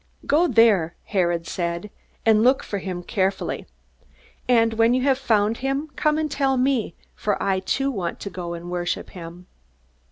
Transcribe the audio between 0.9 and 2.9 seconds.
Herod said, "and look for